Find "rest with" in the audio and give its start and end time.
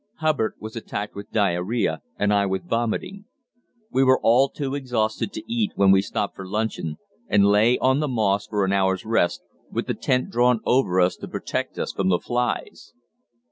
9.05-9.85